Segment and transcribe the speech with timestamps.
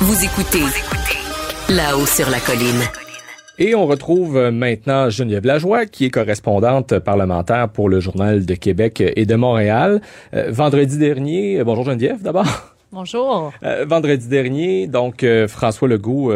[0.00, 0.62] Vous écoutez
[1.74, 2.82] là-haut sur la colline.
[3.58, 8.54] Et on retrouve euh, maintenant Geneviève Lajoie, qui est correspondante parlementaire pour le Journal de
[8.54, 10.00] Québec et de Montréal.
[10.34, 12.46] Euh, vendredi dernier, euh, bonjour Geneviève d'abord.
[12.92, 13.52] Bonjour.
[13.86, 16.32] vendredi dernier, donc François Legault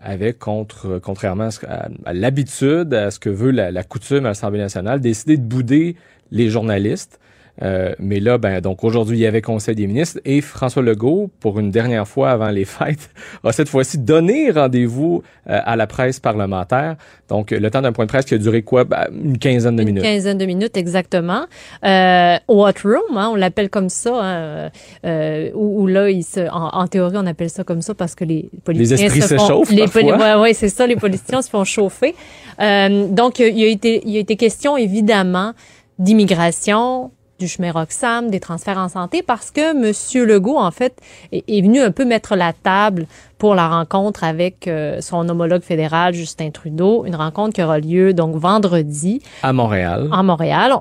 [0.00, 5.00] avait, contre, contrairement à, l'habitude, à ce que veut la, la coutume à l'Assemblée nationale,
[5.00, 5.96] décidé de bouder
[6.30, 7.18] les journalistes.
[7.62, 11.30] Euh, mais là, ben, donc aujourd'hui, il y avait Conseil des ministres et François Legault,
[11.40, 13.10] pour une dernière fois avant les fêtes,
[13.44, 16.96] a cette fois-ci donné rendez-vous euh, à la presse parlementaire.
[17.28, 18.84] Donc, le temps d'un point de presse qui a duré quoi?
[18.84, 20.04] Ben, une quinzaine de minutes.
[20.04, 21.46] Une quinzaine de minutes, exactement.
[21.84, 24.70] Euh, au hot room, hein, on l'appelle comme ça, hein,
[25.04, 28.50] euh, où, là, il se, en, théorie, on appelle ça comme ça parce que les
[28.64, 32.14] politiciens les se, font, les ouais, ouais, c'est ça, les politiciens se font chauffer.
[32.58, 35.52] donc, il a été, il a été question, évidemment,
[35.98, 37.10] d'immigration,
[37.42, 40.26] du chemin Roxham, des transferts en santé, parce que M.
[40.26, 40.94] Legault, en fait,
[41.32, 46.14] est, venu un peu mettre la table pour la rencontre avec euh, son homologue fédéral,
[46.14, 49.20] Justin Trudeau, une rencontre qui aura lieu donc vendredi.
[49.42, 50.08] À Montréal.
[50.12, 50.72] À Montréal.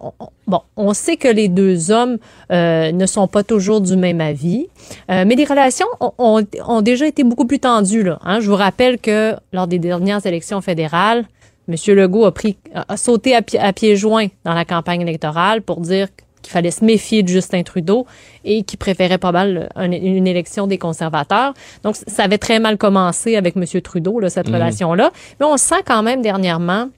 [0.46, 2.20] bon, on sait que les deux hommes
[2.52, 4.68] euh, ne sont pas toujours du même avis,
[5.10, 8.04] euh, mais les relations ont, ont, déjà été beaucoup plus tendues.
[8.04, 8.40] Là, hein.
[8.40, 11.26] Je vous rappelle que lors des dernières élections fédérales,
[11.68, 11.76] M.
[11.96, 16.08] Legault a, pris, a sauté à, à pieds joints dans la campagne électorale pour dire
[16.42, 18.06] qu'il fallait se méfier de Justin Trudeau
[18.44, 21.54] et qui préférait pas mal une, élection des conservateurs.
[21.84, 23.66] Donc, ça avait très mal commencé avec M.
[23.82, 24.56] Trudeau, là, cette mhm.
[24.56, 25.12] relation-là.
[25.40, 26.90] Mais on sent quand même dernièrement,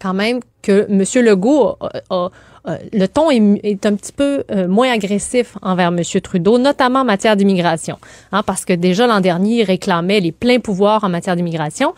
[0.00, 1.24] quand même, que M.
[1.24, 1.76] Legault
[2.10, 2.30] a,
[2.92, 6.00] le ton est, un petit peu euh, moins agressif envers M.
[6.22, 7.98] Trudeau, notamment en matière d'immigration.
[8.30, 11.94] Hein, parce que déjà l'an dernier, il réclamait les pleins pouvoirs en matière d'immigration.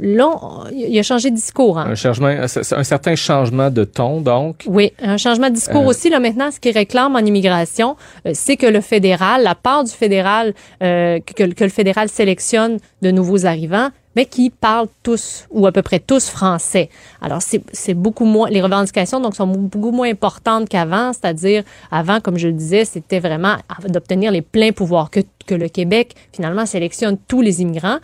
[0.00, 1.78] Il a changé de discours.
[1.78, 1.90] Hein.
[1.90, 2.48] Un, changement, un
[2.84, 4.64] certain changement de ton, donc.
[4.66, 5.88] Oui, un changement de discours euh.
[5.88, 6.08] aussi.
[6.08, 9.92] Là, maintenant, ce qu'il réclame en immigration, euh, c'est que le fédéral, la part du
[9.92, 15.66] fédéral, euh, que, que, le fédéral sélectionne de nouveaux arrivants, mais qui parlent tous ou
[15.66, 16.88] à peu près tous français.
[17.20, 22.38] Alors, c'est beaucoup moins, les revendications donc sont beaucoup moins importantes qu'avant, c'est-à-dire avant, comme
[22.38, 23.56] je le disais, c'était vraiment
[23.88, 27.98] d'obtenir les pleins pouvoirs, que, que le Québec finalement sélectionne tous les immigrants.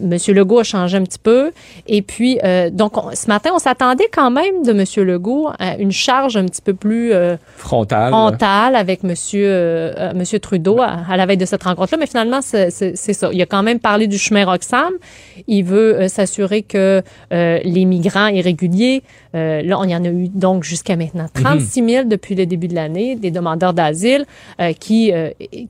[0.00, 1.52] Monsieur Legault a changé un petit peu.
[1.86, 5.92] Et puis, euh, donc, ce matin, on s'attendait quand même de Monsieur Legault à une
[5.92, 8.10] charge un petit peu plus euh, frontale.
[8.10, 11.98] frontale avec Monsieur euh, Monsieur Trudeau à, la veille de cette rencontre-là.
[11.98, 13.30] Mais finalement, c'est ça.
[13.32, 14.92] Il a quand même parlé du chemin Roxham.
[15.48, 19.02] Il veut s'assurer que les migrants irréguliers,
[19.34, 21.88] là, on y en a eu donc jusqu'à maintenant 36 mhm.
[21.88, 24.26] 000 depuis le début de l'année, des demandeurs d'asile
[24.78, 25.12] qui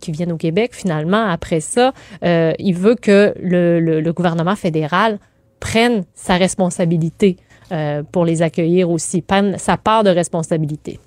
[0.00, 0.70] qui viennent au Québec.
[0.74, 1.92] Finalement, après ça,
[2.22, 5.18] il veut que le, le le gouvernement fédéral
[5.60, 7.36] prenne sa responsabilité
[7.70, 10.98] euh, pour les accueillir aussi, prenne sa part de responsabilité.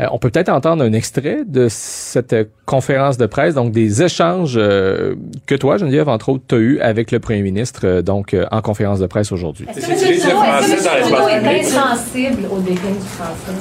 [0.00, 2.34] Euh, on peut peut-être entendre un extrait de cette
[2.66, 5.14] conférence de presse, donc des échanges euh,
[5.46, 8.98] que toi, Geneviève, entre autres, tu as eu avec le premier ministre donc en conférence
[8.98, 9.66] de presse aujourd'hui.
[9.68, 13.52] Est-ce que le français est insensible au déclin du français?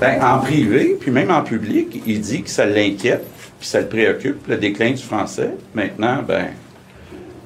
[0.00, 3.24] Ben, en privé, puis même en public, il dit que ça l'inquiète,
[3.60, 5.50] puis ça le préoccupe, le déclin du français.
[5.74, 6.46] Maintenant, ben,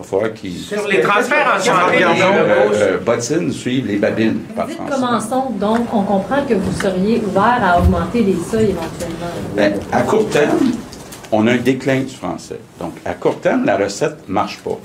[0.04, 4.40] sur les transferts en santé, euh, euh, bottines suivent les babines.
[4.54, 5.86] Par commençons donc.
[5.92, 9.26] On comprend que vous seriez ouvert à augmenter les seuils éventuellement.
[9.54, 10.72] Ben, à court terme,
[11.32, 12.60] on a un déclin du français.
[12.78, 14.78] Donc, à court terme, la recette ne marche pas.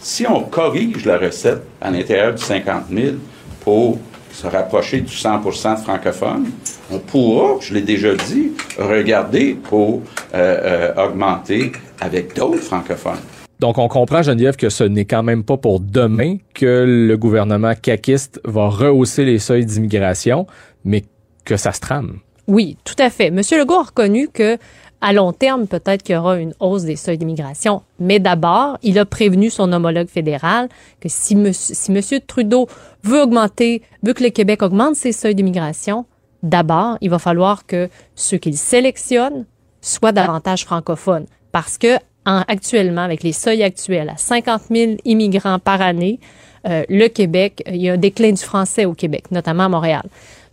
[0.00, 3.16] Si on corrige la recette à l'intérieur du 50 000
[3.64, 3.98] pour
[4.32, 6.50] se rapprocher du 100 de francophones,
[6.90, 10.02] on pourra, je l'ai déjà dit, regarder pour
[10.34, 13.20] euh, augmenter avec d'autres francophones.
[13.62, 17.74] Donc, on comprend, Geneviève, que ce n'est quand même pas pour demain que le gouvernement
[17.80, 20.48] caquiste va rehausser les seuils d'immigration,
[20.84, 21.04] mais
[21.44, 22.18] que ça se trame.
[22.48, 23.30] Oui, tout à fait.
[23.30, 24.58] Monsieur Legault a reconnu que
[25.00, 27.82] à long terme, peut-être qu'il y aura une hausse des seuils d'immigration.
[28.00, 30.68] Mais d'abord, il a prévenu son homologue fédéral
[30.98, 31.52] que si M.
[31.52, 32.66] Si monsieur Trudeau
[33.04, 36.04] veut augmenter, veut que le Québec augmente ses seuils d'immigration,
[36.42, 39.46] d'abord, il va falloir que ceux qu'il sélectionne
[39.80, 41.26] soient davantage francophones.
[41.52, 46.20] Parce que actuellement, avec les seuils actuels, à 50 000 immigrants par année,
[46.68, 50.04] euh, le Québec, il y a un déclin du français au Québec, notamment à Montréal.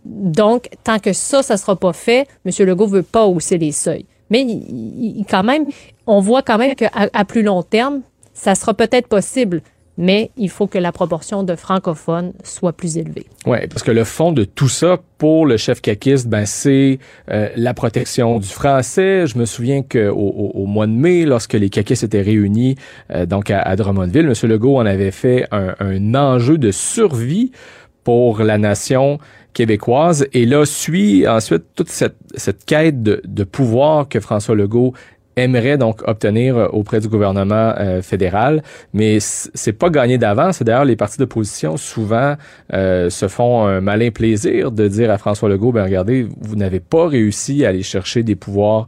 [0.04, 2.66] Donc, tant que ça, ça sera pas fait, M.
[2.66, 4.06] Legault veut pas hausser les seuils.
[4.30, 4.46] Mais
[5.28, 5.66] quand même,
[6.06, 8.00] on voit quand même qu'à à plus long terme,
[8.32, 9.60] ça sera peut-être possible
[10.00, 13.26] mais il faut que la proportion de francophones soit plus élevée.
[13.46, 16.98] Oui, parce que le fond de tout ça pour le chef caquiste, ben c'est
[17.30, 19.26] euh, la protection du français.
[19.26, 22.76] Je me souviens qu'au au, mois de mai, lorsque les caquistes étaient réunis
[23.12, 24.50] euh, donc à, Drummondville, M.
[24.50, 27.52] Legault en avait fait un, un enjeu de survie
[28.02, 29.18] pour la nation
[29.52, 30.26] québécoise.
[30.32, 34.94] Et là, suit ensuite toute cette, cette quête de, de pouvoir que François Legault
[35.36, 38.62] aimerait donc obtenir auprès du gouvernement euh, fédéral,
[38.92, 40.62] mais c'est pas gagné d'avance.
[40.62, 42.34] D'ailleurs les partis d'opposition souvent
[42.72, 46.80] euh, se font un malin plaisir de dire à François Legault, ben regardez, vous n'avez
[46.80, 48.86] pas réussi à aller chercher des pouvoirs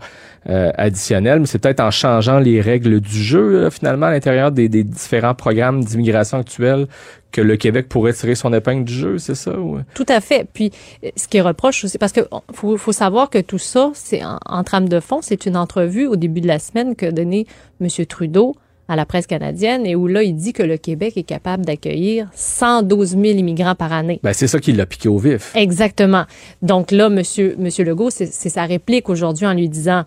[0.49, 4.69] euh, additionnels, mais c'est peut-être en changeant les règles du jeu finalement à l'intérieur des,
[4.69, 6.87] des différents programmes d'immigration actuels
[7.33, 9.59] que le Québec pourrait tirer son épingle du jeu, c'est ça?
[9.59, 9.81] Ou...
[9.95, 10.47] Tout à fait.
[10.53, 10.71] Puis,
[11.17, 12.21] ce qui reproche aussi, parce que
[12.53, 16.17] faut, faut savoir que tout ça, c'est en, trame de fond, c'est une entrevue au
[16.17, 17.47] début de la semaine que donnée
[17.81, 17.89] M.
[18.07, 18.55] Trudeau
[18.89, 22.29] à la presse canadienne et où là, il dit que le Québec est capable d'accueillir
[22.35, 24.21] 112 000 immigrants par année.
[24.23, 25.53] Ben, c'est ça qui l'a piqué au vif.
[25.55, 26.25] Exactement.
[26.61, 27.15] Donc là, M.
[27.15, 30.05] Monsieur, monsieur Legault, c'est sa réplique aujourd'hui en lui disant,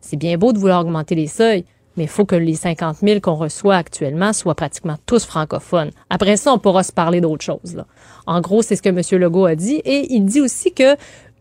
[0.00, 1.64] c'est bien beau de vouloir augmenter les seuils,
[1.96, 5.90] mais il faut que les 50 000 qu'on reçoit actuellement soient pratiquement tous francophones.
[6.10, 7.84] Après ça, on pourra se parler d'autre chose.
[8.26, 9.00] En gros, c'est ce que M.
[9.20, 9.76] Legault a dit.
[9.84, 10.96] Et il dit aussi que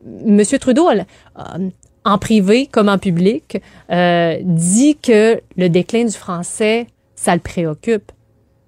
[0.06, 0.44] M.
[0.60, 1.70] Trudeau, euh,
[2.04, 3.62] en privé comme en public,
[3.92, 8.12] euh, dit que le déclin du français, ça le préoccupe.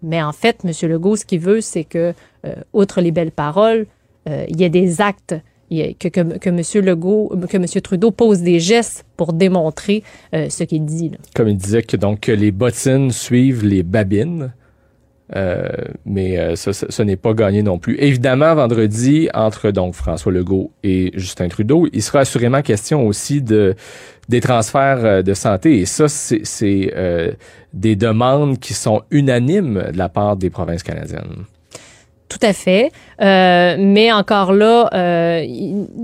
[0.04, 0.72] Mais en fait, M.
[0.90, 2.14] Legault, ce qu'il veut, c'est que,
[2.46, 3.88] euh, outre les belles paroles,
[4.50, 5.36] il y ait des actes
[5.70, 7.82] que, que, M.
[7.82, 10.04] Trudeau pose des gestes pour démontrer
[10.34, 11.12] euh, ce qu'il dit.
[11.36, 14.54] Comme il disait que donc les bottines suivent les babines.
[15.36, 15.68] Euh,
[16.06, 17.98] mais euh, ce, n'est pas gagné non plus.
[18.00, 23.76] Évidemment, vendredi, entre donc François Legault et Justin Trudeau, il sera assurément question aussi de
[24.30, 25.80] des transferts de santé.
[25.80, 26.94] Et ça, c'est
[27.74, 31.46] des demandes qui sont unanimes de la part des provinces canadiennes.
[32.38, 32.92] Tout à fait.
[33.20, 35.44] Euh, mais encore là, euh,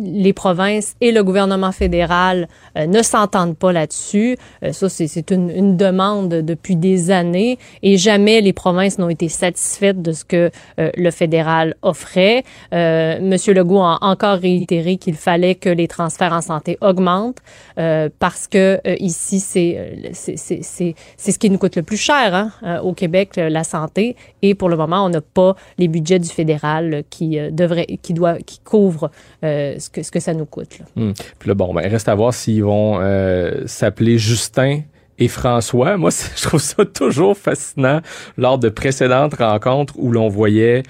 [0.03, 2.47] les provinces et le gouvernement fédéral
[2.77, 4.37] euh, ne s'entendent pas là-dessus.
[4.63, 9.29] Euh, ça, c'est une, une, demande depuis des années et jamais les provinces n'ont été
[9.29, 10.49] satisfaites de ce que
[10.79, 12.43] euh, le fédéral offrait.
[12.71, 17.41] Monsieur Legault a encore réitéré qu'il fallait que les transferts en santé augmentent
[17.75, 22.33] parce que ici, c'est c'est ce qui nous coûte le plus cher
[22.63, 24.15] hein, au Québec, la santé.
[24.41, 28.13] Et pour le moment, on n'a pas les budgets du fédéral qui euh, devrait, qui
[28.13, 29.11] doit, qui couvre
[29.43, 30.79] euh, ce que ce que ça nous coûte.
[30.79, 30.85] Là.
[30.95, 31.13] Hmm.
[31.39, 34.81] Puis là, bon, ben, reste à voir s'ils vont euh, s'appeler Justin
[35.19, 35.97] et François.
[35.97, 38.01] Moi, je trouve ça toujours fascinant
[38.37, 40.83] lors de précédentes rencontres où l'on voyait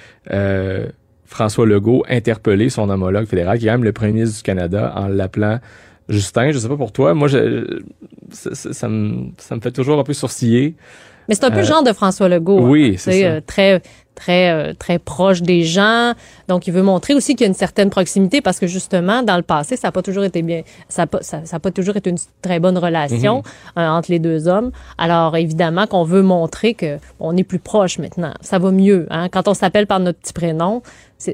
[1.25, 4.93] François Legault interpeller son homologue fédéral, qui est quand même le premier ministre du Canada,
[4.95, 5.59] en l'appelant
[6.07, 6.51] Justin.
[6.51, 7.39] Je sais pas pour toi, moi, ça,
[8.87, 10.75] me, ça me fait toujours un peu sourciller.
[11.27, 12.61] Mais c'est un peu le genre de François Legault.
[12.61, 12.99] Oui, hein.
[12.99, 13.41] c'est ça.
[13.41, 13.81] très
[14.15, 16.13] très euh, très proche des gens.
[16.47, 19.37] Donc, il veut montrer aussi qu'il y a une certaine proximité parce que justement, dans
[19.37, 22.09] le passé, ça n'a pas toujours été bien, ça n'a ça, ça pas toujours été
[22.09, 23.43] une très bonne relation mhm.
[23.83, 24.71] euh, entre les deux hommes.
[24.97, 28.33] Alors, évidemment, qu'on veut montrer que on est plus proche maintenant.
[28.41, 29.07] Ça va mieux.
[29.09, 29.29] Hein?
[29.29, 30.81] Quand on s'appelle par notre petit prénom,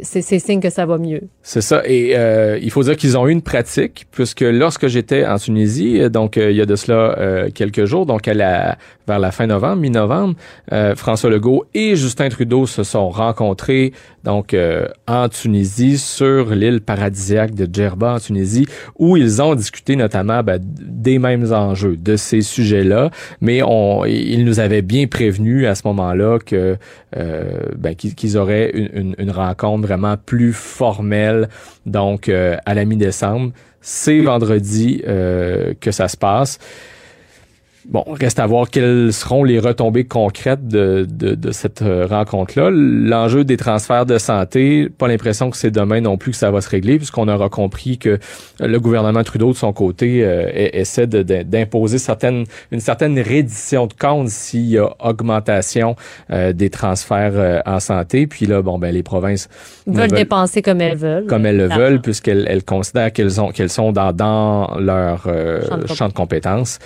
[0.04, 1.22] c'est signe que ça va mieux.
[1.42, 1.82] C'est ça.
[1.86, 6.00] Et euh, il faut dire qu'ils ont eu une pratique, puisque lorsque j'étais en Tunisie,
[6.00, 8.78] euh, donc euh, il y a de cela euh, quelques jours, donc à la,
[9.08, 10.36] vers la fin novembre, mi-novembre,
[10.96, 13.92] François Legault et Justin Trudeau se sont rencontrés
[14.24, 14.56] donc
[15.08, 20.60] en Tunisie, sur l'île paradisiaque de Djerba en Tunisie, où ils ont discuté notamment ben,
[20.62, 23.10] des mêmes enjeux, de ces sujets-là,
[23.42, 26.78] mais on, ils nous avaient bien prévenu à ce moment-là que
[27.16, 31.50] ben, qu'ils auraient une, une rencontre vraiment plus formel,
[31.86, 33.52] donc euh, à la mi-décembre.
[33.82, 36.60] C'est vendredi euh, que ça se passe.
[37.88, 42.70] Bon, reste à voir quelles seront les retombées concrètes de, de, de cette euh, rencontre-là.
[42.72, 46.60] L'enjeu des transferts de santé, pas l'impression que c'est demain non plus que ça va
[46.60, 48.20] se régler, puisqu'on aura compris que
[48.60, 54.28] le gouvernement Trudeau, de son côté, euh, essaie d'imposer certaines, une certaine reddition de compte
[54.28, 55.96] s'il y a augmentation
[56.32, 58.28] euh, des transferts en santé.
[58.28, 59.48] Puis là, bon, ben les provinces
[59.88, 61.28] veulent, dépenser comme elles veulent.
[61.28, 65.28] Comme elles le veulent, puisqu'elles elles considèrent qu'elles ont qu'elles sont dans, dans leur
[65.88, 66.80] champ de compétences.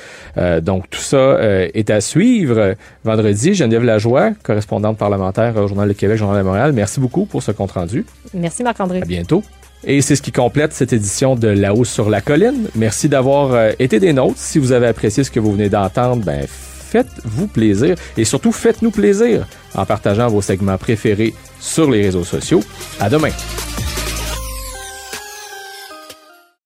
[0.62, 3.54] donc tout ça euh, est à suivre vendredi.
[3.54, 6.74] Geneviève Lajoie, correspondante parlementaire au Journal de Québec, Journal de Montréal.
[6.74, 8.06] Merci beaucoup pour ce compte-rendu.
[8.34, 9.02] Merci Marc-André.
[9.02, 9.44] À bientôt.
[9.86, 12.68] Et c'est ce qui complète cette édition de La hausse sur la colline.
[12.76, 14.38] Merci d'avoir euh, été des nôtres.
[14.38, 18.92] Si vous avez apprécié ce que vous venez d'entendre, ben faites-vous plaisir et surtout faites-nous
[18.92, 22.62] plaisir en partageant vos segments préférés sur les réseaux sociaux.
[23.00, 23.32] À demain.